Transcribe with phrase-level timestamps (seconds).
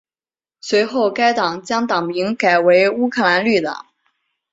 [0.61, 3.85] 随后该党将党名改为乌克兰绿党。